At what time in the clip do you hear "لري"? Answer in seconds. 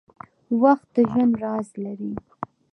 1.83-2.13